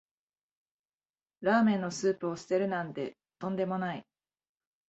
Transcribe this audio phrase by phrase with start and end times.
[1.41, 4.03] ラーメンのスープを捨てるなんてとんでもない